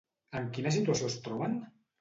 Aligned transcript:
En 0.39 0.47
quina 0.55 0.73
situació 0.77 1.13
es 1.13 1.21
troben? 1.29 1.59